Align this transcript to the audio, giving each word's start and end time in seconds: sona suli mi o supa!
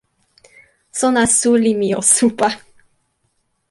sona 0.99 1.23
suli 1.37 1.71
mi 1.79 1.89
o 1.99 2.01
supa! 2.15 2.47